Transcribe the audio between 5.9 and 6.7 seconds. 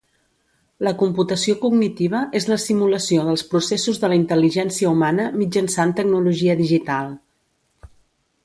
tecnologia